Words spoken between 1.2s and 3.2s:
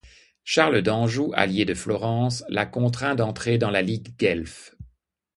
allié de Florence, la contraint